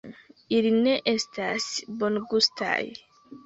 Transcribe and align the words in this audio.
Ili 0.59 0.71
ne 0.77 0.95
estas 1.13 1.69
bongustaj 2.03 2.83